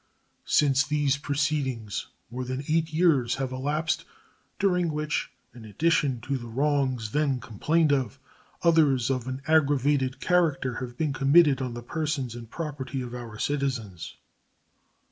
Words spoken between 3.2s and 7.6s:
have elapsed, during which, in addition to the wrongs then